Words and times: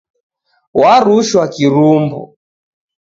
Warushwa 0.81 1.43
kirumbu 1.53 2.21